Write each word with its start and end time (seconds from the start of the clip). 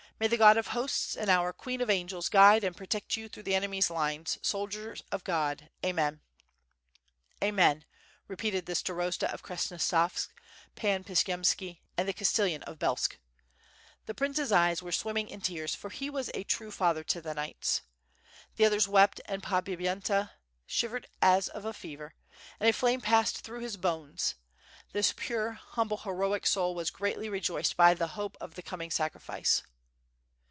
May 0.19 0.27
the 0.27 0.37
God 0.37 0.55
of 0.55 0.67
Hosts 0.67 1.15
and 1.17 1.31
our 1.31 1.51
Queen 1.51 1.81
of 1.81 1.89
Angels 1.89 2.29
guide 2.29 2.63
and 2.63 2.77
protect 2.77 3.17
you 3.17 3.27
through 3.27 3.41
the 3.41 3.55
enemy's 3.55 3.89
lines, 3.89 4.37
soldier 4.43 4.95
of 5.11 5.23
God, 5.23 5.71
Amen." 5.83 6.21
"Amen," 7.43 7.85
repeated 8.27 8.67
the 8.67 8.73
Starosta 8.75 9.33
of 9.33 9.41
Krasnostavsk, 9.41 10.27
Pan 10.75 11.03
Pshi 11.03 11.25
Yemski, 11.25 11.79
and 11.97 12.07
the 12.07 12.13
Castellan 12.13 12.61
of 12.67 12.77
Belsk. 12.77 13.17
The 14.05 14.13
prince's 14.13 14.51
eyes 14.51 14.83
were 14.83 14.91
swimming 14.91 15.27
in 15.27 15.41
tears, 15.41 15.73
for 15.73 15.89
he 15.89 16.07
was 16.07 16.29
a 16.35 16.43
true 16.43 16.69
father 16.69 17.03
to 17.05 17.19
the 17.19 17.33
knights. 17.33 17.81
The 18.57 18.65
others 18.65 18.87
wept, 18.87 19.21
and 19.25 19.41
Podbipy 19.41 19.85
enta 19.87 20.29
shivered 20.67 21.07
as 21.23 21.47
of 21.47 21.65
a 21.65 21.73
fever, 21.73 22.13
and 22.59 22.69
a 22.69 22.73
flame 22.73 23.01
passed 23.01 23.39
through 23.39 23.61
his 23.61 23.75
bones; 23.75 24.35
this 24.93 25.15
pure, 25.17 25.53
humble, 25.53 25.97
heroic 25.97 26.45
soul 26.45 26.75
was 26.75 26.91
greatly 26.91 27.27
rejoiced 27.27 27.75
by 27.75 27.95
the 27.95 28.09
hope 28.09 28.37
of 28.39 28.53
the 28.53 28.61
coming 28.61 28.91
sacrifice. 28.91 29.63